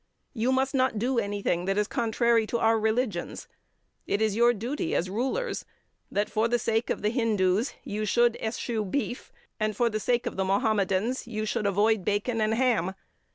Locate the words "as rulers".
4.95-5.63